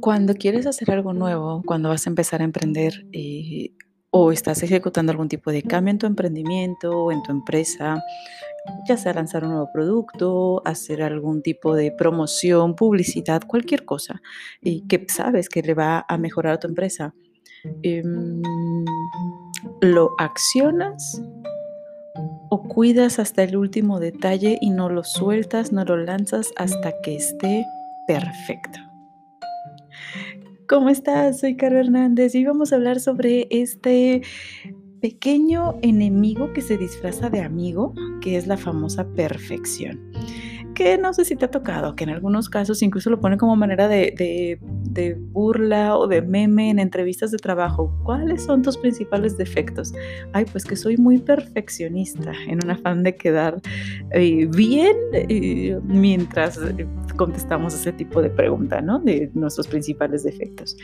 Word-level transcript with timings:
Cuando 0.00 0.34
quieres 0.34 0.66
hacer 0.66 0.90
algo 0.90 1.12
nuevo, 1.12 1.62
cuando 1.66 1.90
vas 1.90 2.06
a 2.06 2.10
empezar 2.10 2.40
a 2.40 2.44
emprender 2.44 3.06
eh, 3.12 3.72
o 4.10 4.32
estás 4.32 4.62
ejecutando 4.62 5.12
algún 5.12 5.28
tipo 5.28 5.50
de 5.50 5.62
cambio 5.62 5.92
en 5.92 5.98
tu 5.98 6.06
emprendimiento 6.06 6.90
o 6.90 7.12
en 7.12 7.22
tu 7.22 7.32
empresa, 7.32 8.02
ya 8.88 8.96
sea 8.96 9.12
lanzar 9.12 9.44
un 9.44 9.50
nuevo 9.50 9.70
producto, 9.72 10.62
hacer 10.64 11.02
algún 11.02 11.42
tipo 11.42 11.74
de 11.74 11.92
promoción, 11.92 12.74
publicidad, 12.74 13.42
cualquier 13.46 13.84
cosa 13.84 14.22
y 14.62 14.86
que 14.86 15.04
sabes 15.08 15.48
que 15.48 15.62
le 15.62 15.74
va 15.74 16.04
a 16.08 16.18
mejorar 16.18 16.54
a 16.54 16.60
tu 16.60 16.66
empresa, 16.66 17.14
em, 17.82 18.42
¿lo 19.80 20.14
accionas 20.18 21.22
o 22.48 22.62
cuidas 22.62 23.18
hasta 23.18 23.42
el 23.42 23.56
último 23.56 24.00
detalle 24.00 24.58
y 24.60 24.70
no 24.70 24.88
lo 24.88 25.04
sueltas, 25.04 25.72
no 25.72 25.84
lo 25.84 25.96
lanzas 25.96 26.52
hasta 26.56 26.92
que 27.02 27.16
esté 27.16 27.64
perfecto? 28.06 28.89
¿Cómo 30.70 30.88
estás? 30.88 31.40
Soy 31.40 31.56
Caro 31.56 31.80
Hernández 31.80 32.32
y 32.36 32.44
vamos 32.44 32.72
a 32.72 32.76
hablar 32.76 33.00
sobre 33.00 33.48
este 33.50 34.22
pequeño 35.00 35.76
enemigo 35.82 36.52
que 36.52 36.62
se 36.62 36.78
disfraza 36.78 37.28
de 37.28 37.40
amigo, 37.40 37.92
que 38.20 38.36
es 38.36 38.46
la 38.46 38.56
famosa 38.56 39.04
perfección 39.16 40.12
que 40.80 40.96
no 40.96 41.12
sé 41.12 41.26
si 41.26 41.36
te 41.36 41.44
ha 41.44 41.50
tocado, 41.50 41.94
que 41.94 42.04
en 42.04 42.10
algunos 42.10 42.48
casos 42.48 42.80
incluso 42.80 43.10
lo 43.10 43.20
ponen 43.20 43.38
como 43.38 43.54
manera 43.54 43.86
de, 43.86 44.58
burla 45.32 45.96
o 45.96 46.06
de 46.06 46.22
meme 46.22 46.70
en 46.70 46.78
entrevistas 46.78 47.30
de 47.30 47.38
trabajo. 47.38 47.92
¿Cuáles 48.04 48.42
son 48.42 48.62
tus 48.62 48.76
principales 48.76 49.36
defectos? 49.36 49.92
Ay, 50.32 50.44
pues 50.50 50.64
que 50.64 50.76
soy 50.76 50.96
muy 50.96 51.18
perfeccionista 51.18 52.32
en 52.48 52.64
un 52.64 52.70
afán 52.70 53.02
de 53.02 53.16
quedar 53.16 53.60
eh, 54.12 54.46
bien 54.46 54.96
eh, 55.12 55.78
mientras 55.84 56.58
eh, 56.58 56.86
contestamos 57.16 57.74
ese 57.74 57.92
tipo 57.92 58.20
de 58.20 58.30
pregunta, 58.30 58.80
¿no? 58.80 58.98
De 58.98 59.30
nuestros 59.34 59.68
principales 59.68 60.24
defectos. 60.24 60.76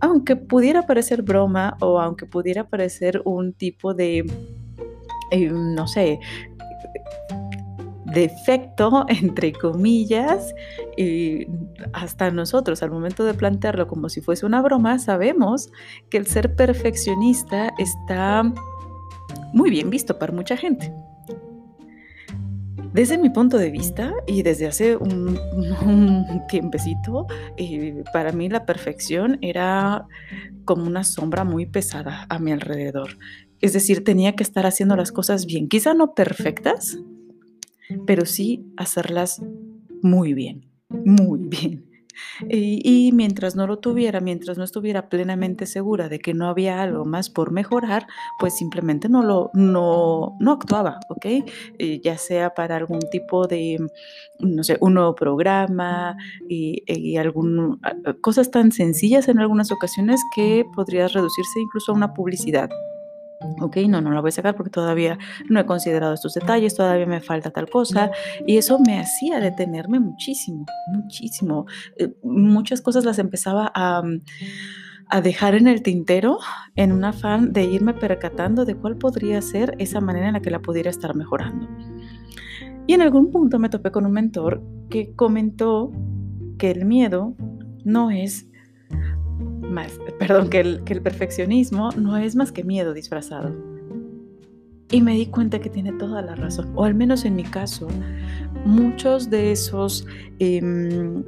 Aunque 0.00 0.36
pudiera 0.36 0.82
parecer 0.82 1.22
broma 1.22 1.76
o 1.80 2.00
aunque 2.00 2.26
pudiera 2.26 2.68
parecer 2.68 3.22
un 3.24 3.52
tipo 3.52 3.94
de, 3.94 4.24
no 5.50 5.86
sé, 5.86 6.18
defecto, 8.14 9.04
entre 9.08 9.52
comillas, 9.52 10.54
y 10.96 11.46
hasta 11.92 12.30
nosotros 12.30 12.82
al 12.82 12.90
momento 12.90 13.24
de 13.24 13.34
plantearlo 13.34 13.86
como 13.86 14.08
si 14.08 14.20
fuese 14.20 14.46
una 14.46 14.62
broma, 14.62 14.98
sabemos 14.98 15.70
que 16.10 16.18
el 16.18 16.26
ser 16.26 16.54
perfeccionista 16.54 17.74
está 17.78 18.44
muy 19.52 19.70
bien 19.70 19.90
visto 19.90 20.18
para 20.18 20.32
mucha 20.32 20.56
gente. 20.56 20.92
Desde 22.94 23.18
mi 23.18 23.28
punto 23.28 23.58
de 23.58 23.72
vista 23.72 24.12
y 24.24 24.42
desde 24.42 24.68
hace 24.68 24.96
un, 24.96 25.36
tiempecito, 26.48 27.26
eh, 27.56 28.04
para 28.12 28.30
mí 28.30 28.48
la 28.48 28.64
perfección 28.66 29.38
era 29.42 30.06
como 30.64 30.84
una 30.84 31.02
sombra 31.02 31.42
muy 31.42 31.66
pesada 31.66 32.24
a 32.28 32.38
mi 32.38 32.52
alrededor. 32.52 33.18
Es 33.60 33.72
decir, 33.72 34.04
tenía 34.04 34.36
que 34.36 34.44
estar 34.44 34.64
haciendo 34.64 34.94
las 34.94 35.10
cosas 35.10 35.44
bien, 35.44 35.68
quizá 35.68 35.92
no 35.92 36.14
perfectas, 36.14 36.98
pero 38.06 38.26
sí 38.26 38.66
hacerlas 38.76 39.42
muy 40.02 40.34
bien, 40.34 40.70
muy 40.88 41.38
bien. 41.48 41.94
Y, 42.48 43.10
mientras 43.12 43.56
no 43.56 43.66
lo 43.66 43.78
tuviera, 43.78 44.20
mientras 44.20 44.56
no 44.56 44.64
estuviera 44.64 45.08
plenamente 45.08 45.66
segura 45.66 46.08
de 46.08 46.18
que 46.20 46.34
no 46.34 46.48
había 46.48 46.82
algo 46.82 47.04
más 47.04 47.30
por 47.30 47.50
mejorar, 47.50 48.06
pues 48.38 48.56
simplemente 48.56 49.08
no 49.08 49.22
lo 49.22 49.50
no, 49.54 50.36
no 50.40 50.52
actuaba, 50.52 51.00
¿ok? 51.08 51.26
Eh, 51.78 52.00
ya 52.02 52.16
sea 52.18 52.54
para 52.54 52.76
algún 52.76 53.00
tipo 53.10 53.46
de, 53.46 53.78
no 54.38 54.64
sé, 54.64 54.78
un 54.80 54.94
nuevo 54.94 55.14
programa 55.14 56.16
y, 56.48 56.82
y 56.86 57.16
algún, 57.16 57.80
cosas 58.20 58.50
tan 58.50 58.72
sencillas 58.72 59.28
en 59.28 59.38
algunas 59.38 59.72
ocasiones 59.72 60.20
que 60.34 60.64
podría 60.74 61.08
reducirse 61.08 61.60
incluso 61.60 61.92
a 61.92 61.96
una 61.96 62.14
publicidad. 62.14 62.70
Ok, 63.60 63.76
no, 63.88 64.00
no 64.00 64.10
la 64.10 64.20
voy 64.20 64.28
a 64.28 64.32
sacar 64.32 64.54
porque 64.56 64.70
todavía 64.70 65.18
no 65.48 65.60
he 65.60 65.66
considerado 65.66 66.14
estos 66.14 66.34
detalles, 66.34 66.74
todavía 66.74 67.06
me 67.06 67.20
falta 67.20 67.50
tal 67.50 67.68
cosa. 67.68 68.10
Y 68.46 68.56
eso 68.56 68.78
me 68.78 68.98
hacía 68.98 69.40
detenerme 69.40 70.00
muchísimo, 70.00 70.66
muchísimo. 70.88 71.66
Eh, 71.96 72.14
muchas 72.22 72.80
cosas 72.80 73.04
las 73.04 73.18
empezaba 73.18 73.70
a, 73.74 74.02
mm, 74.02 74.20
a 75.08 75.20
dejar 75.20 75.54
en 75.54 75.68
el 75.68 75.82
tintero 75.82 76.38
en 76.76 76.92
un 76.92 77.04
afán 77.04 77.52
de 77.52 77.64
irme 77.64 77.94
percatando 77.94 78.64
de 78.64 78.74
cuál 78.74 78.96
podría 78.96 79.40
ser 79.42 79.74
esa 79.78 80.00
manera 80.00 80.28
en 80.28 80.34
la 80.34 80.40
que 80.40 80.50
la 80.50 80.60
pudiera 80.60 80.90
estar 80.90 81.14
mejorando. 81.14 81.68
Y 82.86 82.94
en 82.94 83.02
algún 83.02 83.30
punto 83.30 83.58
me 83.58 83.68
topé 83.68 83.90
con 83.90 84.04
un 84.06 84.12
mentor 84.12 84.62
que 84.90 85.14
comentó 85.14 85.92
que 86.58 86.70
el 86.70 86.84
miedo 86.84 87.34
no 87.84 88.10
es 88.10 88.46
perdón, 90.18 90.50
que 90.50 90.60
el, 90.60 90.84
que 90.84 90.92
el 90.94 91.02
perfeccionismo 91.02 91.90
no 91.92 92.16
es 92.16 92.36
más 92.36 92.52
que 92.52 92.64
miedo 92.64 92.94
disfrazado. 92.94 93.54
Y 94.90 95.00
me 95.00 95.14
di 95.14 95.26
cuenta 95.26 95.60
que 95.60 95.70
tiene 95.70 95.92
toda 95.92 96.22
la 96.22 96.34
razón, 96.34 96.72
o 96.74 96.84
al 96.84 96.94
menos 96.94 97.24
en 97.24 97.36
mi 97.36 97.44
caso, 97.44 97.88
muchos 98.64 99.30
de 99.30 99.50
esos, 99.52 100.06
em, 100.38 101.24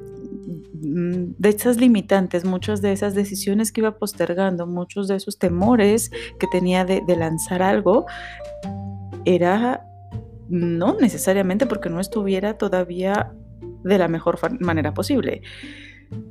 de 0.72 1.48
esas 1.48 1.78
limitantes, 1.78 2.44
muchas 2.44 2.82
de 2.82 2.92
esas 2.92 3.14
decisiones 3.14 3.72
que 3.72 3.80
iba 3.80 3.98
postergando, 3.98 4.66
muchos 4.66 5.08
de 5.08 5.16
esos 5.16 5.38
temores 5.38 6.10
que 6.38 6.46
tenía 6.52 6.84
de, 6.84 7.02
de 7.06 7.16
lanzar 7.16 7.62
algo, 7.62 8.06
era 9.24 9.84
no 10.48 10.96
necesariamente 11.00 11.66
porque 11.66 11.90
no 11.90 12.00
estuviera 12.00 12.56
todavía 12.58 13.32
de 13.82 13.98
la 13.98 14.08
mejor 14.08 14.38
manera 14.60 14.94
posible. 14.94 15.42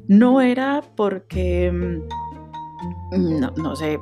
No 0.07 0.41
era 0.41 0.83
porque, 0.95 1.71
mm, 1.71 3.39
no, 3.57 3.75
sé, 3.75 3.97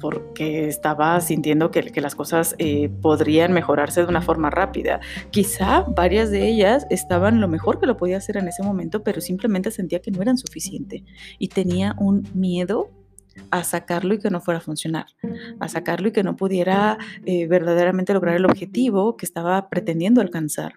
porque 0.00 0.68
estaba 0.68 1.20
sintiendo 1.20 1.70
que, 1.70 2.00
las 2.00 2.14
cosas 2.14 2.54
eh, 2.58 2.88
podrían 3.02 3.52
mejorarse 3.52 4.02
de 4.02 4.08
una 4.08 4.22
forma 4.22 4.50
rápida. 4.50 5.00
Quizá 5.30 5.82
varias 5.82 6.30
de 6.30 6.48
ellas 6.48 6.86
estaban 6.90 7.40
lo 7.40 7.48
mejor 7.48 7.80
que 7.80 7.86
lo 7.86 7.96
podía 7.96 8.18
hacer 8.18 8.36
en 8.36 8.48
ese 8.48 8.62
momento, 8.62 9.02
pero 9.02 9.20
simplemente 9.20 9.70
sentía 9.70 10.00
que 10.00 10.10
no 10.10 10.22
eran 10.22 10.38
suficiente 10.38 11.04
y 11.38 11.48
tenía 11.48 11.94
un 11.98 12.28
miedo 12.34 12.90
a 13.50 13.64
sacarlo 13.64 14.14
y 14.14 14.18
que 14.18 14.30
no 14.30 14.40
fuera 14.40 14.58
a 14.58 14.62
funcionar, 14.62 15.06
a 15.60 15.68
sacarlo 15.68 16.08
y 16.08 16.12
que 16.12 16.22
no 16.22 16.36
pudiera 16.36 16.98
eh, 17.24 17.46
verdaderamente 17.46 18.14
lograr 18.14 18.36
el 18.36 18.46
objetivo 18.46 19.16
que 19.16 19.26
estaba 19.26 19.68
pretendiendo 19.68 20.20
alcanzar. 20.20 20.74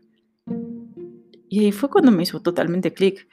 Y 1.50 1.66
ahí 1.66 1.72
fue 1.72 1.90
cuando 1.90 2.12
me 2.12 2.24
hizo 2.24 2.42
totalmente 2.42 2.94
clic 2.94 3.28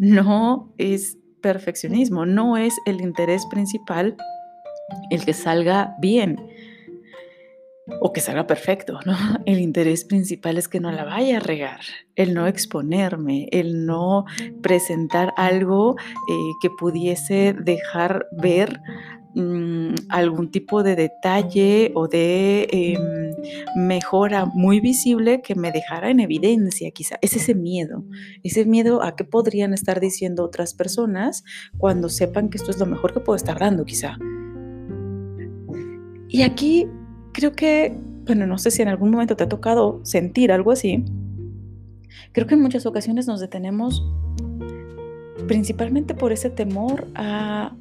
no 0.00 0.72
es 0.78 1.18
perfeccionismo, 1.42 2.24
no 2.24 2.56
es 2.56 2.74
el 2.86 3.02
interés 3.02 3.44
principal 3.46 4.16
el 5.10 5.26
que 5.26 5.34
salga 5.34 5.94
bien 6.00 6.40
o 8.00 8.10
que 8.12 8.22
salga 8.22 8.46
perfecto, 8.46 8.98
¿no? 9.04 9.14
El 9.46 9.58
interés 9.58 10.04
principal 10.04 10.56
es 10.58 10.68
que 10.68 10.80
no 10.80 10.90
la 10.90 11.04
vaya 11.04 11.36
a 11.36 11.40
regar, 11.40 11.80
el 12.14 12.34
no 12.34 12.46
exponerme, 12.46 13.48
el 13.50 13.84
no 13.84 14.26
presentar 14.62 15.34
algo 15.36 15.96
eh, 15.98 16.34
que 16.62 16.70
pudiese 16.70 17.54
dejar 17.58 18.26
ver 18.30 18.80
Mm, 19.32 19.94
algún 20.08 20.50
tipo 20.50 20.82
de 20.82 20.96
detalle 20.96 21.92
o 21.94 22.08
de 22.08 22.66
em, 22.72 23.00
mejora 23.76 24.44
muy 24.44 24.80
visible 24.80 25.40
que 25.40 25.54
me 25.54 25.70
dejara 25.70 26.10
en 26.10 26.18
evidencia, 26.18 26.90
quizá. 26.90 27.16
Es 27.20 27.36
ese 27.36 27.54
miedo, 27.54 28.02
ese 28.42 28.64
miedo 28.64 29.04
a 29.04 29.14
qué 29.14 29.22
podrían 29.24 29.72
estar 29.72 30.00
diciendo 30.00 30.44
otras 30.44 30.74
personas 30.74 31.44
cuando 31.78 32.08
sepan 32.08 32.48
que 32.48 32.56
esto 32.58 32.72
es 32.72 32.78
lo 32.80 32.86
mejor 32.86 33.12
que 33.12 33.20
puedo 33.20 33.36
estar 33.36 33.60
dando, 33.60 33.84
quizá. 33.84 34.18
Y 36.28 36.42
aquí 36.42 36.88
creo 37.32 37.52
que, 37.52 37.96
bueno, 38.26 38.48
no 38.48 38.58
sé 38.58 38.72
si 38.72 38.82
en 38.82 38.88
algún 38.88 39.12
momento 39.12 39.36
te 39.36 39.44
ha 39.44 39.48
tocado 39.48 40.00
sentir 40.02 40.50
algo 40.50 40.72
así. 40.72 41.04
Creo 42.32 42.48
que 42.48 42.54
en 42.54 42.62
muchas 42.62 42.84
ocasiones 42.84 43.28
nos 43.28 43.38
detenemos 43.38 44.04
principalmente 45.46 46.14
por 46.14 46.32
ese 46.32 46.50
temor 46.50 47.06
a 47.14 47.76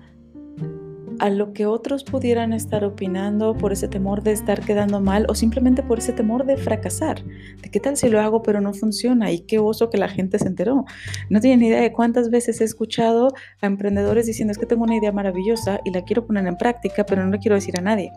a 1.19 1.29
lo 1.29 1.53
que 1.53 1.65
otros 1.65 2.03
pudieran 2.03 2.53
estar 2.53 2.83
opinando 2.83 3.55
por 3.55 3.71
ese 3.71 3.87
temor 3.87 4.23
de 4.23 4.31
estar 4.31 4.61
quedando 4.61 5.01
mal 5.01 5.25
o 5.29 5.35
simplemente 5.35 5.83
por 5.83 5.99
ese 5.99 6.13
temor 6.13 6.45
de 6.45 6.57
fracasar. 6.57 7.23
¿De 7.61 7.69
qué 7.69 7.79
tal 7.79 7.97
si 7.97 8.09
lo 8.09 8.19
hago 8.19 8.41
pero 8.41 8.61
no 8.61 8.73
funciona? 8.73 9.31
Y 9.31 9.41
qué 9.41 9.59
oso 9.59 9.89
que 9.89 9.97
la 9.97 10.09
gente 10.09 10.39
se 10.39 10.47
enteró. 10.47 10.85
No 11.29 11.39
tienen 11.39 11.63
idea 11.63 11.81
de 11.81 11.91
cuántas 11.91 12.29
veces 12.29 12.61
he 12.61 12.63
escuchado 12.63 13.33
a 13.61 13.65
emprendedores 13.65 14.25
diciendo 14.25 14.51
es 14.51 14.57
que 14.57 14.65
tengo 14.65 14.83
una 14.83 14.95
idea 14.95 15.11
maravillosa 15.11 15.79
y 15.85 15.91
la 15.91 16.03
quiero 16.03 16.25
poner 16.25 16.47
en 16.47 16.57
práctica 16.57 17.05
pero 17.05 17.23
no 17.23 17.31
le 17.31 17.39
quiero 17.39 17.55
decir 17.55 17.77
a 17.77 17.81
nadie 17.81 18.11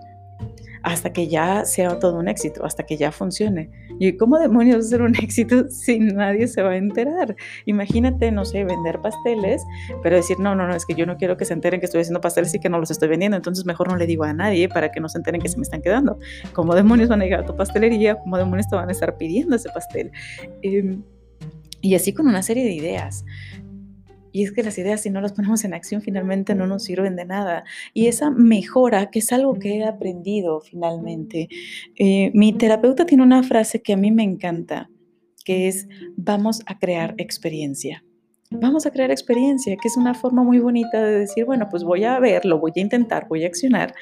hasta 0.82 1.12
que 1.12 1.28
ya 1.28 1.64
sea 1.64 1.98
todo 1.98 2.18
un 2.18 2.28
éxito, 2.28 2.64
hasta 2.64 2.84
que 2.84 2.96
ya 2.96 3.12
funcione. 3.12 3.70
¿Y 3.98 4.16
cómo 4.16 4.38
demonios 4.38 4.86
hacer 4.86 5.02
un 5.02 5.14
éxito 5.22 5.68
si 5.68 5.98
nadie 5.98 6.48
se 6.48 6.62
va 6.62 6.70
a 6.70 6.76
enterar? 6.76 7.36
Imagínate, 7.66 8.32
no 8.32 8.44
sé, 8.44 8.64
vender 8.64 9.00
pasteles, 9.00 9.62
pero 10.02 10.16
decir, 10.16 10.38
no, 10.40 10.54
no, 10.54 10.66
no, 10.66 10.74
es 10.74 10.84
que 10.84 10.94
yo 10.94 11.06
no 11.06 11.16
quiero 11.16 11.36
que 11.36 11.44
se 11.44 11.52
enteren 11.52 11.80
que 11.80 11.86
estoy 11.86 12.00
haciendo 12.00 12.20
pasteles 12.20 12.54
y 12.54 12.58
que 12.58 12.68
no 12.68 12.78
los 12.78 12.90
estoy 12.90 13.08
vendiendo, 13.08 13.36
entonces 13.36 13.64
mejor 13.64 13.88
no 13.88 13.96
le 13.96 14.06
digo 14.06 14.24
a 14.24 14.32
nadie 14.32 14.68
para 14.68 14.90
que 14.90 15.00
no 15.00 15.08
se 15.08 15.18
enteren 15.18 15.40
que 15.40 15.48
se 15.48 15.56
me 15.56 15.62
están 15.62 15.82
quedando. 15.82 16.18
¿Cómo 16.52 16.74
demonios 16.74 17.08
van 17.08 17.20
a 17.20 17.24
llegar 17.24 17.40
a 17.40 17.46
tu 17.46 17.56
pastelería? 17.56 18.16
¿Cómo 18.16 18.36
demonios 18.36 18.68
te 18.68 18.76
van 18.76 18.88
a 18.88 18.92
estar 18.92 19.16
pidiendo 19.16 19.56
ese 19.56 19.68
pastel? 19.70 20.10
Em, 20.62 21.02
y 21.80 21.94
así 21.94 22.12
con 22.12 22.26
una 22.26 22.42
serie 22.42 22.64
de 22.64 22.72
ideas. 22.72 23.24
Y 24.32 24.44
es 24.44 24.52
que 24.52 24.62
las 24.62 24.78
ideas, 24.78 25.02
si 25.02 25.10
no 25.10 25.20
las 25.20 25.32
ponemos 25.32 25.64
en 25.64 25.74
acción, 25.74 26.02
finalmente 26.02 26.54
no 26.54 26.66
nos 26.66 26.84
sirven 26.84 27.16
de 27.16 27.24
nada. 27.24 27.64
Y 27.94 28.06
esa 28.06 28.30
mejora, 28.30 29.10
que 29.10 29.20
es 29.20 29.32
algo 29.32 29.58
que 29.58 29.76
he 29.76 29.84
aprendido 29.84 30.60
finalmente. 30.60 31.48
Eh, 31.96 32.30
mi 32.34 32.52
terapeuta 32.52 33.06
tiene 33.06 33.22
una 33.22 33.42
frase 33.42 33.82
que 33.82 33.92
a 33.92 33.96
mí 33.96 34.10
me 34.10 34.22
encanta, 34.22 34.90
que 35.44 35.68
es, 35.68 35.86
vamos 36.16 36.62
a 36.66 36.78
crear 36.78 37.14
experiencia. 37.18 38.02
Vamos 38.60 38.86
a 38.86 38.90
crear 38.90 39.10
experiencia, 39.10 39.76
que 39.76 39.88
es 39.88 39.96
una 39.96 40.14
forma 40.14 40.42
muy 40.42 40.58
bonita 40.58 41.02
de 41.02 41.20
decir, 41.20 41.44
bueno, 41.44 41.68
pues 41.70 41.84
voy 41.84 42.04
a 42.04 42.18
verlo, 42.20 42.58
voy 42.58 42.72
a 42.76 42.80
intentar, 42.80 43.26
voy 43.28 43.44
a 43.44 43.46
accionar. 43.46 43.94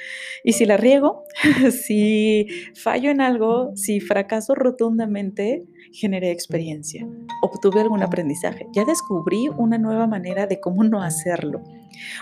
Y 0.45 0.53
si 0.53 0.65
la 0.65 0.77
riego, 0.77 1.25
si 1.71 2.47
fallo 2.75 3.11
en 3.11 3.21
algo, 3.21 3.71
si 3.77 4.01
fracaso 4.01 4.55
rotundamente, 4.55 5.65
generé 5.93 6.31
experiencia, 6.31 7.07
obtuve 7.43 7.81
algún 7.81 8.03
aprendizaje, 8.03 8.67
ya 8.73 8.85
descubrí 8.85 9.49
una 9.49 9.79
nueva 9.79 10.07
manera 10.07 10.47
de 10.47 10.61
cómo 10.61 10.85
no 10.85 11.03
hacerlo, 11.03 11.63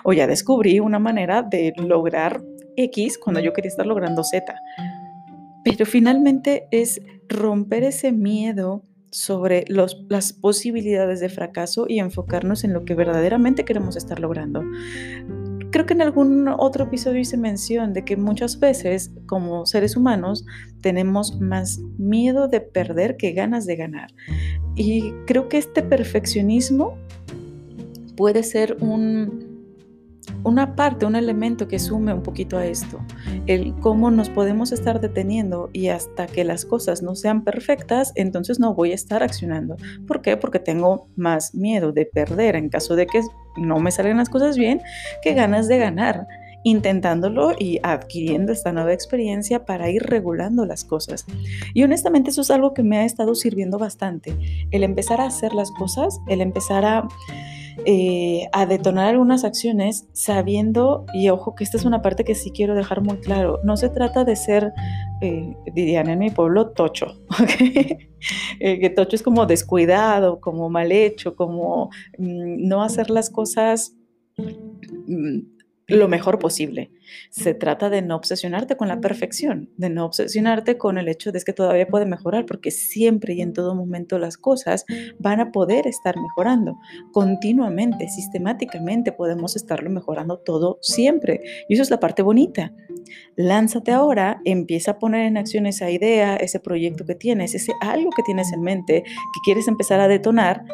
o 0.05 0.13
ya 0.13 0.27
descubrí 0.27 0.81
una 0.81 0.99
manera 0.99 1.43
de 1.43 1.73
lograr 1.77 2.43
X 2.77 3.19
cuando 3.19 3.41
yo 3.41 3.53
quería 3.53 3.69
estar 3.69 3.87
logrando 3.87 4.23
Z. 4.23 4.55
Pero 5.65 5.85
finalmente 5.87 6.67
es 6.71 7.01
romper 7.29 7.85
ese 7.85 8.13
miedo 8.13 8.85
sobre 9.11 9.65
las 9.69 10.33
posibilidades 10.33 11.21
de 11.21 11.29
fracaso 11.29 11.87
y 11.89 11.99
enfocarnos 11.99 12.65
en 12.65 12.73
lo 12.73 12.85
que 12.85 12.95
verdaderamente 12.95 13.65
queremos 13.65 13.97
estar 13.97 14.21
logrando. 14.21 14.63
Creo 15.71 15.85
que 15.85 15.95
en 15.95 16.03
algún 16.03 16.49
otro 16.49 16.85
episodio 16.85 17.21
hice 17.21 17.37
mención 17.37 17.93
de 17.93 18.05
que 18.05 18.17
muchas 18.17 18.59
veces 18.59 19.11
como 19.27 19.67
seres 19.67 19.97
humanos 19.97 20.47
tenemos 20.81 21.41
más 21.41 21.79
miedo 21.99 22.49
de 22.49 22.61
perder 22.61 23.17
que 23.17 23.33
ganas 23.33 23.67
de 23.67 23.77
ganar. 23.77 24.11
Y 24.77 25.13
creo 25.27 25.49
que 25.49 25.59
este 25.59 25.83
perfeccionismo 25.83 26.97
puede 28.17 28.43
ser 28.43 28.77
un, 28.81 29.48
una 30.45 30.75
parte, 30.77 31.07
un 31.07 31.17
elemento 31.17 31.69
que 31.69 31.79
sume 31.79 32.13
un 32.13 32.23
poquito 32.23 32.57
a 32.59 32.67
esto, 32.67 33.01
el 33.47 33.75
cómo 33.81 34.11
nos 34.11 34.31
podemos 34.31 34.73
estar 34.73 35.01
deteniendo 35.01 35.71
y 35.73 35.89
hasta 35.89 36.27
que 36.27 36.45
las 36.45 36.65
cosas 36.65 37.03
no 37.03 37.15
sean 37.15 37.45
perfectas, 37.45 38.13
entonces 38.15 38.59
no 38.59 38.75
voy 38.75 38.93
a 38.93 38.95
estar 38.95 39.23
accionando. 39.23 39.77
¿Por 40.07 40.23
qué? 40.23 40.37
Porque 40.37 40.59
tengo 40.59 41.09
más 41.17 41.55
miedo 41.55 41.93
de 41.93 42.07
perder 42.07 42.57
en 42.57 42.69
caso 42.69 42.97
de 42.97 43.07
que 43.07 43.21
no 43.57 43.79
me 43.79 43.91
salgan 43.91 44.19
las 44.19 44.29
cosas 44.29 44.57
bien 44.57 44.81
que 45.23 45.35
ganas 45.35 45.69
de 45.69 45.79
ganar 45.79 46.27
intentándolo 46.65 47.53
y 47.59 47.79
adquiriendo 47.83 48.53
esta 48.53 48.73
nueva 48.73 48.93
experiencia 48.93 49.65
para 49.65 49.91
ir 49.91 50.03
regulando 50.03 50.67
las 50.67 50.85
cosas. 50.85 51.25
Y 51.75 51.83
honestamente 51.83 52.31
eso 52.31 52.43
es 52.43 52.51
algo 52.51 52.75
que 52.75 52.83
me 52.83 52.99
ha 52.99 53.05
estado 53.05 53.35
sirviendo 53.35 53.79
bastante, 53.79 54.37
el 54.71 54.83
empezar 54.83 55.21
a 55.21 55.27
hacer 55.27 55.55
las 55.55 55.71
cosas, 55.73 56.19
el 56.29 56.41
empezar 56.41 56.85
a 56.85 57.09
eh, 57.85 58.49
a 58.53 58.67
detonar 58.67 59.09
algunas 59.09 59.45
acciones 59.45 60.07
sabiendo, 60.13 61.07
y 61.15 61.29
ojo 61.29 61.55
que 61.55 61.65
esta 61.65 61.77
es 61.77 61.85
una 61.85 62.03
parte 62.03 62.25
que 62.25 62.35
sí 62.35 62.51
quiero 62.51 62.75
dejar 62.75 63.03
muy 63.03 63.19
claro, 63.19 63.61
no 63.65 63.77
se 63.77 63.89
trata 63.89 64.25
de 64.25 64.37
ser, 64.37 64.73
eh, 65.21 65.55
dirían 65.75 66.09
en 66.09 66.19
mi 66.19 66.31
pueblo, 66.31 66.71
tocho, 66.71 67.21
eh, 68.61 68.81
que 68.81 68.91
tocho 68.91 69.17
es 69.17 69.23
como 69.23 69.47
descuidado, 69.47 70.41
como 70.41 70.69
mal 70.71 70.93
hecho, 70.93 71.37
como 71.37 71.91
mm, 72.19 72.69
no 72.69 72.83
hacer 72.83 73.11
las 73.11 73.31
cosas 73.31 73.95
mm, 74.37 75.58
lo 75.89 76.07
mejor 76.07 76.39
posible. 76.39 76.91
Se 77.31 77.55
trata 77.55 77.89
de 77.89 78.03
no 78.03 78.17
obsesionarte 78.17 78.77
con 78.77 78.89
la 78.89 79.01
perfección, 79.01 79.71
de 79.79 79.89
no 79.89 80.05
obsesionarte 80.05 80.77
con 80.77 80.99
el 80.99 81.09
hecho 81.09 81.33
de 81.33 81.41
que 81.41 81.55
todavía 81.55 81.89
puede 81.89 82.05
mejorar, 82.05 82.45
porque 82.45 82.71
siempre 82.71 83.33
y 83.33 83.41
en 83.41 83.55
todo 83.55 83.75
momento 83.75 84.19
las 84.19 84.37
cosas 84.37 84.85
van 85.19 85.41
a 85.41 85.51
poder 85.51 85.87
estar 85.87 86.17
mejorando. 86.19 86.77
Continuamente, 87.13 88.09
sistemáticamente 88.09 89.13
podemos 89.13 89.57
estarlo 89.57 89.89
mejorando 89.89 90.39
todo 90.39 90.79
siempre. 90.83 91.41
Y 91.69 91.75
eso 91.75 91.83
es 91.83 91.91
la 91.91 92.01
parte 92.01 92.23
bonita. 92.23 92.73
Lánzate 93.37 93.93
ahora, 93.93 94.41
empieza 94.45 94.93
a 94.93 94.99
poner 94.99 95.27
en 95.27 95.37
acción 95.37 95.67
esa 95.67 95.91
idea, 95.91 96.37
ese 96.37 96.61
proyecto 96.61 97.05
que 97.05 97.15
tienes, 97.15 97.55
ese 97.55 97.73
algo 97.81 98.11
que 98.11 98.23
tienes 98.23 98.53
en 98.53 98.63
mente, 98.63 99.03
que 99.05 99.41
quieres 99.45 99.69
empezar 99.69 100.01
a 100.01 100.09
detonar 100.09 100.65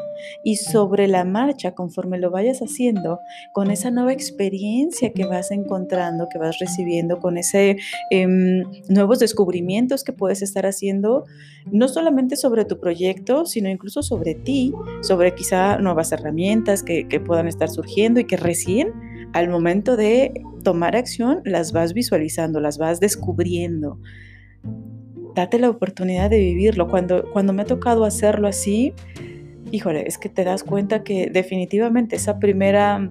y 0.43 0.57
sobre 0.57 1.09
la 1.09 1.25
marcha, 1.25 1.75
conforme 1.75 2.19
lo 2.19 2.31
vayas 2.31 2.61
haciendo, 2.61 3.19
con 3.53 3.71
esa 3.71 3.91
nueva 3.91 4.13
experiencia 4.13 5.13
que 5.13 5.27
vas 5.27 5.51
encontrando, 5.51 6.29
que 6.31 6.39
vas 6.39 6.59
recibiendo, 6.59 7.19
con 7.19 7.37
ese 7.37 7.77
em, 8.11 8.63
nuevos 8.89 9.19
descubrimientos 9.19 10.05
que 10.05 10.13
puedes 10.13 10.43
estar 10.43 10.67
haciendo, 10.67 11.25
no 11.71 11.89
solamente 11.89 12.37
sobre 12.37 12.65
tu 12.65 12.81
proyecto, 12.81 13.47
sino 13.47 13.69
incluso 13.69 14.03
sobre 14.03 14.35
ti, 14.35 14.73
sobre 15.03 15.35
quizá 15.35 15.79
nuevas 15.79 16.13
herramientas 16.13 16.83
que, 16.83 17.09
que 17.09 17.21
puedan 17.21 17.49
estar 17.49 17.69
surgiendo 17.69 18.21
y 18.21 18.25
que 18.25 18.37
recién 18.37 18.93
al 19.35 19.49
momento 19.49 19.97
de 19.97 20.33
tomar 20.63 20.95
acción 20.95 21.43
las 21.45 21.73
vas 21.73 21.93
visualizando, 21.93 22.61
las 22.61 22.79
vas 22.79 23.01
descubriendo. 23.01 23.99
Date 25.35 25.59
la 25.59 25.69
oportunidad 25.69 26.31
de 26.31 26.39
vivirlo. 26.39 26.87
Cuando, 26.87 27.29
cuando 27.33 27.53
me 27.53 27.63
ha 27.63 27.67
tocado 27.67 28.05
hacerlo 28.05 28.47
así, 28.47 28.95
híjole, 29.73 30.07
es 30.07 30.19
que 30.19 30.29
te 30.29 30.45
das 30.45 30.63
cuenta 30.63 31.03
que 31.03 31.31
definitivamente 31.33 32.15
esa 32.15 32.39
primera 32.39 33.11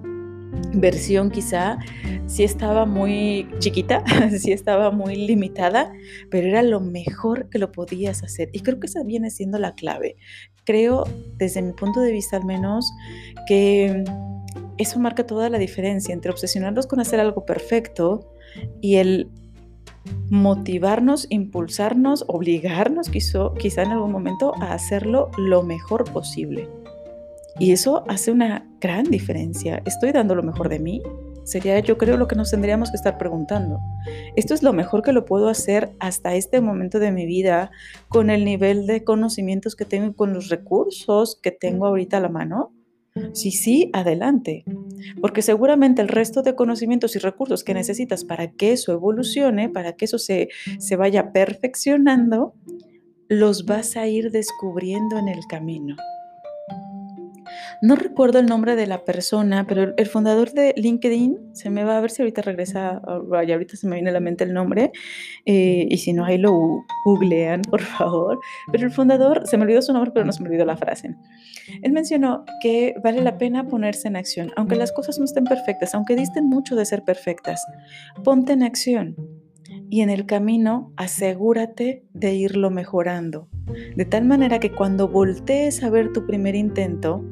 versión 0.72 1.30
quizá 1.30 1.76
sí 2.26 2.42
estaba 2.42 2.86
muy 2.86 3.46
chiquita, 3.58 4.02
sí 4.38 4.50
estaba 4.50 4.90
muy 4.90 5.16
limitada, 5.16 5.92
pero 6.30 6.48
era 6.48 6.62
lo 6.62 6.80
mejor 6.80 7.50
que 7.50 7.58
lo 7.58 7.70
podías 7.70 8.22
hacer. 8.22 8.48
Y 8.54 8.60
creo 8.60 8.80
que 8.80 8.86
esa 8.86 9.02
viene 9.04 9.28
siendo 9.28 9.58
la 9.58 9.74
clave. 9.74 10.16
Creo, 10.64 11.04
desde 11.36 11.60
mi 11.60 11.74
punto 11.74 12.00
de 12.00 12.12
vista 12.12 12.38
al 12.38 12.46
menos, 12.46 12.90
que 13.46 14.04
eso 14.78 14.98
marca 14.98 15.26
toda 15.26 15.48
la 15.48 15.58
diferencia 15.58 16.12
entre 16.12 16.30
obsesionarnos 16.30 16.86
con 16.86 17.00
hacer 17.00 17.20
algo 17.20 17.44
perfecto 17.44 18.30
y 18.80 18.96
el 18.96 19.30
motivarnos, 20.30 21.26
impulsarnos, 21.30 22.24
obligarnos 22.28 23.10
quizá 23.10 23.82
en 23.82 23.92
algún 23.92 24.12
momento 24.12 24.54
a 24.60 24.72
hacerlo 24.72 25.30
lo 25.38 25.62
mejor 25.62 26.04
posible. 26.12 26.68
Y 27.58 27.72
eso 27.72 28.04
hace 28.08 28.32
una 28.32 28.68
gran 28.80 29.04
diferencia. 29.04 29.80
¿Estoy 29.84 30.12
dando 30.12 30.34
lo 30.34 30.42
mejor 30.42 30.68
de 30.68 30.80
mí? 30.80 31.02
Sería 31.44 31.78
yo 31.80 31.98
creo 31.98 32.16
lo 32.16 32.26
que 32.26 32.36
nos 32.36 32.50
tendríamos 32.50 32.90
que 32.90 32.96
estar 32.96 33.16
preguntando. 33.16 33.78
¿Esto 34.34 34.54
es 34.54 34.62
lo 34.62 34.72
mejor 34.72 35.02
que 35.02 35.12
lo 35.12 35.24
puedo 35.24 35.48
hacer 35.48 35.92
hasta 36.00 36.34
este 36.34 36.60
momento 36.60 36.98
de 36.98 37.12
mi 37.12 37.26
vida 37.26 37.70
con 38.08 38.30
el 38.30 38.44
nivel 38.44 38.86
de 38.86 39.04
conocimientos 39.04 39.76
que 39.76 39.84
tengo 39.84 40.06
y 40.06 40.14
con 40.14 40.32
los 40.32 40.48
recursos 40.48 41.38
que 41.40 41.52
tengo 41.52 41.86
ahorita 41.86 42.16
a 42.16 42.20
la 42.20 42.30
mano? 42.30 42.72
Si 43.32 43.52
sí, 43.52 43.90
adelante, 43.92 44.64
porque 45.20 45.42
seguramente 45.42 46.02
el 46.02 46.08
resto 46.08 46.42
de 46.42 46.56
conocimientos 46.56 47.14
y 47.14 47.20
recursos 47.20 47.62
que 47.62 47.72
necesitas 47.72 48.24
para 48.24 48.50
que 48.50 48.72
eso 48.72 48.92
evolucione, 48.92 49.68
para 49.68 49.94
que 49.94 50.06
eso 50.06 50.18
se, 50.18 50.48
se 50.78 50.96
vaya 50.96 51.32
perfeccionando, 51.32 52.54
los 53.28 53.66
vas 53.66 53.96
a 53.96 54.08
ir 54.08 54.32
descubriendo 54.32 55.16
en 55.18 55.28
el 55.28 55.40
camino. 55.48 55.96
No 57.82 57.96
recuerdo 57.96 58.38
el 58.38 58.46
nombre 58.46 58.76
de 58.76 58.86
la 58.86 59.04
persona, 59.04 59.66
pero 59.66 59.94
el 59.96 60.06
fundador 60.06 60.52
de 60.52 60.74
LinkedIn, 60.76 61.54
se 61.54 61.70
me 61.70 61.84
va 61.84 61.98
a 61.98 62.00
ver 62.00 62.10
si 62.10 62.22
ahorita 62.22 62.42
regresa, 62.42 63.00
vaya, 63.24 63.54
ahorita 63.54 63.76
se 63.76 63.86
me 63.86 63.96
viene 63.96 64.10
a 64.10 64.12
la 64.12 64.20
mente 64.20 64.44
el 64.44 64.52
nombre, 64.52 64.92
eh, 65.44 65.86
y 65.88 65.96
si 65.98 66.12
no, 66.12 66.24
ahí 66.24 66.38
lo 66.38 66.84
googlean, 67.04 67.62
por 67.70 67.80
favor. 67.80 68.38
Pero 68.72 68.86
el 68.86 68.92
fundador, 68.92 69.46
se 69.46 69.56
me 69.56 69.64
olvidó 69.64 69.82
su 69.82 69.92
nombre, 69.92 70.10
pero 70.12 70.24
no 70.24 70.32
se 70.32 70.42
me 70.42 70.48
olvidó 70.48 70.64
la 70.64 70.76
frase. 70.76 71.14
Él 71.82 71.92
mencionó 71.92 72.44
que 72.60 72.94
vale 73.02 73.22
la 73.22 73.38
pena 73.38 73.66
ponerse 73.66 74.08
en 74.08 74.16
acción, 74.16 74.50
aunque 74.56 74.76
las 74.76 74.92
cosas 74.92 75.18
no 75.18 75.24
estén 75.24 75.44
perfectas, 75.44 75.94
aunque 75.94 76.16
disten 76.16 76.48
mucho 76.48 76.76
de 76.76 76.84
ser 76.84 77.02
perfectas. 77.02 77.64
Ponte 78.22 78.52
en 78.52 78.62
acción 78.62 79.16
y 79.90 80.00
en 80.00 80.10
el 80.10 80.26
camino 80.26 80.92
asegúrate 80.96 82.04
de 82.12 82.34
irlo 82.34 82.70
mejorando, 82.70 83.48
de 83.96 84.04
tal 84.04 84.24
manera 84.24 84.58
que 84.58 84.72
cuando 84.72 85.08
voltees 85.08 85.82
a 85.82 85.90
ver 85.90 86.12
tu 86.12 86.26
primer 86.26 86.54
intento, 86.54 87.24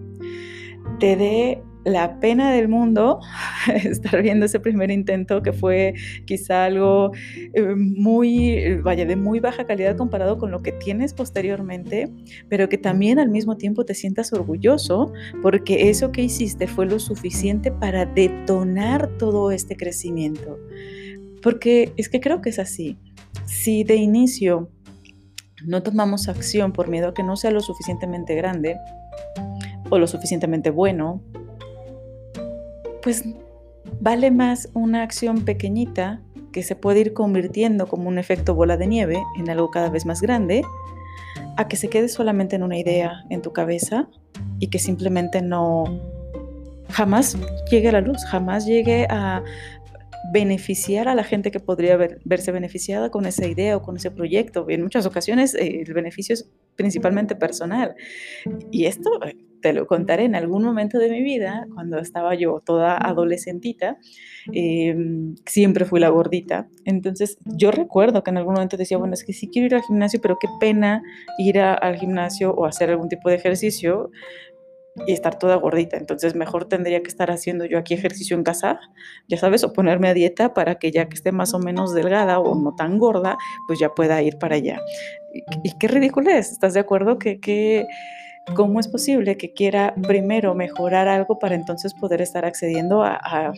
te 0.99 1.17
dé 1.17 1.63
la 1.85 2.21
pena 2.21 2.53
del 2.53 2.69
mundo 2.69 3.21
estar 3.85 4.23
viendo 4.23 4.47
ese 4.47 4.61
primer 4.61 4.91
intento 4.91 5.43
que 5.43 5.53
fue 5.53 5.95
quizá 6.27 6.67
algo 6.67 7.11
eh, 7.55 7.75
muy, 7.75 8.77
vaya, 8.83 9.05
de 9.05 9.17
muy 9.17 9.41
baja 9.41 9.67
calidad 9.67 9.97
comparado 9.97 10.39
con 10.39 10.51
lo 10.51 10.63
que 10.63 10.73
tienes 10.73 11.15
posteriormente, 11.15 12.09
pero 12.49 12.69
que 12.69 12.79
también 12.79 13.19
al 13.19 13.31
mismo 13.31 13.57
tiempo 13.57 13.85
te 13.85 13.95
sientas 13.95 14.33
orgulloso 14.33 15.13
porque 15.41 15.91
eso 15.91 16.13
que 16.13 16.23
hiciste 16.23 16.67
fue 16.67 16.87
lo 16.87 16.99
suficiente 16.99 17.73
para 17.73 18.07
detonar 18.07 19.09
todo 19.19 19.51
este 19.51 19.77
crecimiento. 19.77 20.59
Porque 21.43 21.93
es 21.97 22.09
que 22.09 22.21
creo 22.21 22.41
que 22.41 22.51
es 22.51 22.61
así. 22.61 22.97
Si 23.45 23.83
de 23.83 23.97
inicio 23.97 24.71
no 25.67 25.83
tomamos 25.83 26.29
acción 26.29 26.73
por 26.73 26.89
miedo 26.89 27.09
a 27.09 27.15
que 27.15 27.25
no 27.25 27.37
sea 27.37 27.51
lo 27.51 27.61
suficientemente 27.61 28.37
grande, 28.37 28.77
o 29.93 29.99
lo 29.99 30.07
suficientemente 30.07 30.71
bueno, 30.71 31.21
pues 33.03 33.25
vale 34.01 34.31
más 34.31 34.71
una 34.73 35.03
acción 35.03 35.45
pequeñita 35.45 36.23
que 36.51 36.63
se 36.63 36.75
puede 36.75 37.01
ir 37.01 37.13
convirtiendo 37.13 37.87
como 37.87 38.09
un 38.09 38.19
efecto 38.19 38.55
bola 38.55 38.79
de 38.79 38.87
nieve 38.87 39.23
en 39.39 39.51
algo 39.51 39.71
cada 39.71 39.91
vez 39.91 40.07
más 40.07 40.23
grande, 40.23 40.63
a 41.59 41.69
que 41.69 41.77
se 41.77 41.91
quede 41.91 42.09
solamente 42.09 42.57
en 42.57 42.63
una 42.63 42.79
idea 42.79 43.25
en 43.29 43.43
tu 43.43 43.53
cabeza 43.53 44.09
y 44.61 44.69
que 44.69 44.79
simplemente 44.79 45.43
no, 45.43 45.85
jamás 46.89 47.37
llegue 47.71 47.91
a 47.91 47.93
la 47.93 48.01
luz, 48.01 48.25
jamás 48.25 48.65
llegue 48.65 49.07
a 49.11 49.43
beneficiar 50.31 51.09
a 51.09 51.15
la 51.15 51.25
gente 51.25 51.51
que 51.51 51.61
podría 51.61 51.97
verse 52.25 52.53
beneficiada 52.53 53.11
con 53.11 53.27
esa 53.27 53.47
idea 53.47 53.77
o 53.77 53.83
con 53.83 53.97
ese 53.97 54.11
proyecto. 54.11 54.67
En 54.69 54.83
muchas 54.83 55.07
ocasiones 55.07 55.55
eh, 55.55 55.83
el 55.87 55.93
beneficio 55.95 56.35
es 56.35 56.51
principalmente 56.77 57.35
personal. 57.35 57.95
Y 58.71 58.87
esto 58.87 59.11
eh, 59.25 59.37
te 59.63 59.73
lo 59.73 59.87
contaré 59.87 60.25
en 60.25 60.35
algún 60.35 60.63
momento 60.65 60.99
de 60.99 61.09
mi 61.09 61.23
vida, 61.23 61.67
cuando 61.73 61.99
estaba 61.99 62.35
yo 62.35 62.61
toda 62.65 62.97
adolescentita, 62.99 63.97
em, 64.53 65.37
siempre 65.47 65.85
fui 65.85 66.01
la 66.01 66.11
gordita. 66.11 66.69
Entonces 66.85 67.39
yo 67.45 67.71
recuerdo 67.71 68.23
que 68.23 68.31
en 68.31 68.39
algún 68.39 68.55
momento 68.55 68.77
decía, 68.77 68.99
bueno, 68.99 69.15
es 69.15 69.25
que 69.25 69.33
sí 69.33 69.49
quiero 69.49 69.67
ir 69.67 69.75
al 69.77 69.83
gimnasio, 69.83 70.21
pero 70.21 70.37
qué 70.39 70.49
pena 70.61 71.03
ir 71.39 71.61
al 71.61 71.97
gimnasio 71.97 72.53
o 72.53 72.67
hacer 72.67 72.91
algún 72.91 73.09
tipo 73.09 73.31
de 73.31 73.37
ejercicio 73.37 74.11
y 75.07 75.13
estar 75.13 75.39
toda 75.39 75.57
gordita. 75.57 75.97
Entonces 75.97 76.35
mejor 76.35 76.67
tendría 76.67 77.03
que 77.03 77.09
estar 77.09 77.31
haciendo 77.31 77.65
yo 77.65 77.79
aquí 77.79 77.95
ejercicio 77.95 78.37
en 78.37 78.45
casa, 78.45 78.81
ya 79.29 79.39
sabes, 79.39 79.65
o 79.65 79.73
ponerme 79.73 80.09
a 80.09 80.15
dieta 80.15 80.55
para 80.55 80.77
que 80.77 80.91
ya 80.91 81.09
que 81.09 81.15
esté 81.15 81.33
más 81.33 81.55
o 81.55 81.59
menos 81.59 81.95
delgada 81.95 82.39
o 82.41 82.55
no 82.55 82.75
tan 82.75 82.99
gorda, 82.99 83.39
pues 83.67 83.79
ya 83.79 83.91
pueda 83.91 84.23
ir 84.23 84.39
para 84.39 84.57
allá. 84.57 84.81
Y, 85.63 85.77
qué 85.79 85.89
ridículo 85.89 86.31
es, 86.31 86.53
¿estás 86.53 86.75
de 86.75 86.81
acuerdo? 86.81 87.19
Que, 87.19 87.41
que, 87.41 87.87
¿Cómo 88.55 88.81
es 88.81 88.89
posible 88.89 89.37
que 89.37 89.53
quiera 89.53 89.95
primero 90.07 90.55
mejorar 90.55 91.09
algo 91.09 91.39
para 91.39 91.55
entonces 91.55 91.95
poder 91.95 92.21
estar 92.21 92.45
accediendo 92.45 93.03
a, 93.03 93.53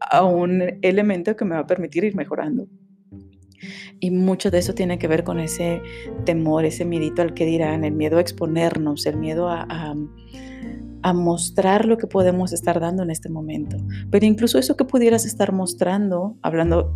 a, 0.00 0.24
un 0.24 0.78
elemento 0.82 1.36
que 1.36 1.44
me 1.44 1.54
va 1.54 1.60
a 1.60 1.66
permitir 1.66 2.04
ir 2.04 2.16
mejorando? 2.16 2.66
Y 4.00 4.10
mucho 4.10 4.50
de 4.50 4.58
eso 4.58 4.74
tiene 4.74 4.98
que 4.98 5.08
ver 5.08 5.24
con 5.24 5.40
ese 5.40 5.82
temor, 6.24 6.64
ese 6.64 6.84
miedito 6.84 7.22
al 7.22 7.34
que 7.34 7.44
dirán, 7.44 7.84
el 7.84 7.92
miedo 7.92 8.18
a 8.18 8.20
exponernos, 8.20 9.06
el 9.06 9.16
miedo 9.16 9.48
a, 9.48 9.94
mostrar 11.12 11.86
lo 11.86 11.96
que 11.98 12.06
podemos 12.06 12.52
estar 12.52 12.80
dando 12.80 13.02
en 13.02 13.10
este 13.10 13.28
momento. 13.28 13.76
Pero 14.10 14.26
incluso 14.26 14.58
eso 14.58 14.76
que 14.76 14.84
pudieras 14.84 15.24
estar 15.24 15.52
mostrando, 15.52 16.36
hablando 16.42 16.92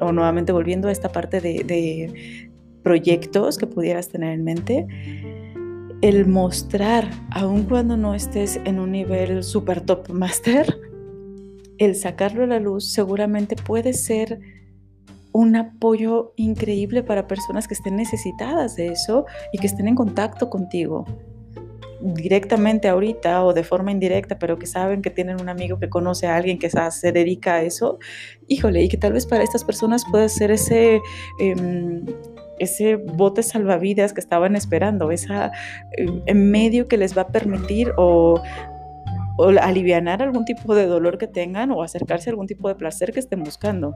o 0.00 0.12
nuevamente 0.12 0.52
volviendo 0.52 0.88
a 0.88 0.92
esta 0.92 1.10
parte 1.10 1.40
de 1.40 2.40
proyectos 2.82 3.58
que 3.58 3.66
pudieras 3.66 4.08
tener 4.08 4.32
en 4.32 4.44
mente, 4.44 4.86
el 6.02 6.26
mostrar, 6.26 7.08
aun 7.30 7.62
cuando 7.62 7.96
no 7.96 8.14
estés 8.14 8.60
en 8.64 8.80
un 8.80 8.90
nivel 8.90 9.44
super 9.44 9.80
top 9.80 10.10
master, 10.10 10.78
el 11.78 11.94
sacarlo 11.94 12.44
a 12.44 12.46
la 12.46 12.58
luz 12.58 12.92
seguramente 12.92 13.56
puede 13.56 13.92
ser 13.92 14.40
un 15.32 15.56
apoyo 15.56 16.32
increíble 16.36 17.02
para 17.02 17.26
personas 17.26 17.66
que 17.66 17.74
estén 17.74 17.96
necesitadas 17.96 18.76
de 18.76 18.88
eso 18.88 19.24
y 19.52 19.58
que 19.58 19.66
estén 19.66 19.88
en 19.88 19.94
contacto 19.94 20.50
contigo 20.50 21.06
directamente 22.02 22.88
ahorita 22.88 23.44
o 23.44 23.52
de 23.52 23.64
forma 23.64 23.92
indirecta, 23.92 24.38
pero 24.38 24.58
que 24.58 24.66
saben 24.66 25.02
que 25.02 25.10
tienen 25.10 25.40
un 25.40 25.48
amigo 25.48 25.78
que 25.78 25.88
conoce 25.88 26.26
a 26.26 26.36
alguien 26.36 26.58
que 26.58 26.70
se 26.70 27.12
dedica 27.12 27.54
a 27.54 27.62
eso, 27.62 27.98
híjole, 28.48 28.82
y 28.82 28.88
que 28.88 28.96
tal 28.96 29.12
vez 29.12 29.26
para 29.26 29.44
estas 29.44 29.64
personas 29.64 30.04
puede 30.10 30.28
ser 30.28 30.50
ese, 30.50 31.00
em, 31.38 32.04
ese 32.58 32.96
bote 32.96 33.42
salvavidas 33.42 34.12
que 34.12 34.20
estaban 34.20 34.56
esperando, 34.56 35.10
esa 35.10 35.52
em, 35.96 36.22
en 36.26 36.50
medio 36.50 36.88
que 36.88 36.96
les 36.96 37.16
va 37.16 37.22
a 37.22 37.28
permitir 37.28 37.92
o 37.96 38.40
o 39.38 39.48
aliviar 39.48 40.06
algún 40.08 40.44
tipo 40.44 40.74
de 40.74 40.86
dolor 40.86 41.18
que 41.18 41.26
tengan 41.26 41.70
o 41.70 41.82
acercarse 41.82 42.28
a 42.28 42.32
algún 42.32 42.46
tipo 42.46 42.68
de 42.68 42.74
placer 42.74 43.12
que 43.12 43.20
estén 43.20 43.42
buscando. 43.42 43.94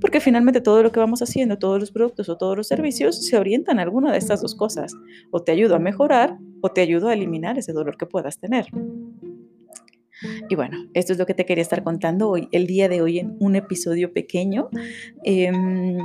Porque 0.00 0.20
finalmente 0.20 0.60
todo 0.60 0.82
lo 0.82 0.92
que 0.92 1.00
vamos 1.00 1.22
haciendo, 1.22 1.58
todos 1.58 1.80
los 1.80 1.90
productos 1.90 2.28
o 2.28 2.36
todos 2.36 2.56
los 2.56 2.68
servicios 2.68 3.26
se 3.26 3.36
orientan 3.36 3.78
a 3.78 3.82
alguna 3.82 4.12
de 4.12 4.18
estas 4.18 4.42
dos 4.42 4.54
cosas. 4.54 4.92
O 5.30 5.42
te 5.42 5.52
ayudo 5.52 5.76
a 5.76 5.78
mejorar 5.78 6.38
o 6.60 6.70
te 6.70 6.80
ayudo 6.80 7.08
a 7.08 7.14
eliminar 7.14 7.58
ese 7.58 7.72
dolor 7.72 7.96
que 7.96 8.06
puedas 8.06 8.38
tener. 8.38 8.66
Y 10.48 10.54
bueno, 10.54 10.78
esto 10.94 11.12
es 11.12 11.18
lo 11.18 11.26
que 11.26 11.34
te 11.34 11.44
quería 11.44 11.62
estar 11.62 11.82
contando 11.82 12.30
hoy, 12.30 12.48
el 12.52 12.66
día 12.66 12.88
de 12.88 13.02
hoy 13.02 13.18
en 13.18 13.36
un 13.38 13.56
episodio 13.56 14.12
pequeño. 14.12 14.70
Em, 15.24 15.98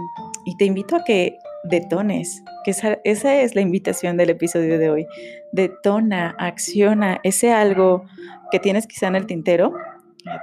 y 0.46 0.58
te 0.58 0.66
invito 0.66 0.96
a 0.96 1.04
que 1.04 1.38
detones, 1.64 2.44
que 2.66 2.72
esa, 2.72 3.00
esa, 3.04 3.42
es 3.42 3.56
la 3.56 3.62
invitación 3.62 4.18
del 4.18 4.32
episodio 4.32 4.78
de 4.80 4.90
hoy. 4.90 5.08
Detona, 5.54 6.36
acciona 6.40 7.20
ese 7.24 7.52
algo 7.52 8.06
que 8.52 8.60
tienes 8.60 8.88
quizá 8.88 9.08
en 9.08 9.16
el 9.16 9.26
tintero. 9.26 9.74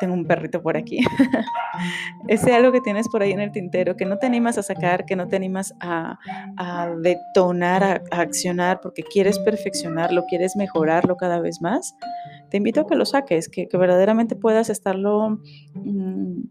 tengo 0.00 0.14
un 0.14 0.26
perrito 0.26 0.62
por 0.62 0.76
aquí. 0.76 0.98
ese 2.28 2.52
algo 2.54 2.72
que 2.72 2.80
tienes 2.80 3.08
por 3.08 3.22
ahí 3.22 3.32
en 3.32 3.40
el 3.40 3.52
tintero, 3.52 3.96
que 3.96 4.04
no 4.04 4.18
te 4.18 4.26
animas 4.26 4.58
a 4.58 4.62
sacar, 4.62 5.04
que 5.04 5.14
no 5.14 5.28
te 5.28 5.36
animas 5.36 5.74
a, 5.80 6.18
detonar, 7.00 7.84
a, 7.84 8.20
accionar, 8.20 8.80
porque 8.80 9.02
quieres 9.02 9.38
perfeccionarlo, 9.38 10.24
quieres 10.26 10.56
mejorarlo 10.56 11.16
cada 11.16 11.40
vez 11.40 11.60
más. 11.60 11.94
Te 12.50 12.56
invito 12.56 12.80
a 12.80 12.86
que 12.86 12.96
lo 12.96 13.04
saques, 13.04 13.48
que, 13.48 13.68
verdaderamente 13.72 14.36
puedas 14.36 14.70
estarlo... 14.70 15.40
Mm, 15.74 16.42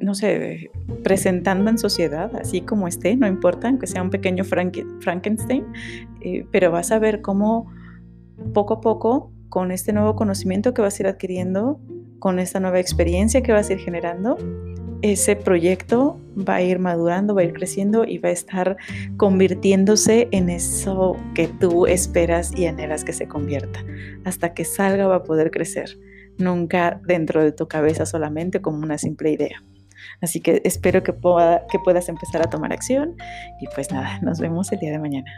no 0.00 0.14
sé, 0.14 0.70
presentando 1.04 1.70
en 1.70 1.78
sociedad, 1.78 2.34
así 2.36 2.62
como 2.62 2.88
esté, 2.88 3.14
no 3.14 3.26
importa, 3.26 3.68
aunque 3.68 3.86
sea 3.86 4.02
un 4.02 4.10
pequeño 4.10 4.42
Frankenstein, 4.42 5.66
eh, 6.22 6.46
pero 6.50 6.70
vas 6.70 6.90
a 6.92 6.98
ver 6.98 7.20
cómo 7.20 7.70
poco 8.54 8.74
a 8.74 8.80
poco, 8.80 9.32
con 9.52 9.70
este 9.70 9.92
nuevo 9.92 10.16
conocimiento 10.16 10.72
que 10.72 10.80
vas 10.80 10.98
a 10.98 11.02
ir 11.02 11.06
adquiriendo, 11.08 11.78
con 12.20 12.38
esta 12.38 12.58
nueva 12.58 12.80
experiencia 12.80 13.42
que 13.42 13.52
vas 13.52 13.68
a 13.68 13.74
ir 13.74 13.80
generando, 13.80 14.38
ese 15.02 15.36
proyecto 15.36 16.18
va 16.38 16.54
a 16.54 16.62
ir 16.62 16.78
madurando, 16.78 17.34
va 17.34 17.42
a 17.42 17.44
ir 17.44 17.52
creciendo 17.52 18.06
y 18.06 18.16
va 18.16 18.30
a 18.30 18.32
estar 18.32 18.78
convirtiéndose 19.18 20.28
en 20.30 20.48
eso 20.48 21.18
que 21.34 21.48
tú 21.48 21.86
esperas 21.86 22.56
y 22.56 22.64
anhelas 22.64 23.04
que 23.04 23.12
se 23.12 23.28
convierta. 23.28 23.84
Hasta 24.24 24.54
que 24.54 24.64
salga 24.64 25.06
va 25.06 25.16
a 25.16 25.22
poder 25.22 25.50
crecer, 25.50 25.98
nunca 26.38 27.02
dentro 27.04 27.44
de 27.44 27.52
tu 27.52 27.68
cabeza 27.68 28.06
solamente 28.06 28.62
como 28.62 28.78
una 28.78 28.96
simple 28.96 29.32
idea. 29.32 29.62
Así 30.22 30.40
que 30.40 30.62
espero 30.64 31.02
que, 31.02 31.12
que 31.12 31.78
puedas 31.84 32.08
empezar 32.08 32.40
a 32.40 32.48
tomar 32.48 32.72
acción 32.72 33.16
y 33.60 33.66
pues 33.74 33.90
nada, 33.90 34.18
nos 34.22 34.40
vemos 34.40 34.72
el 34.72 34.78
día 34.78 34.92
de 34.92 34.98
mañana. 34.98 35.30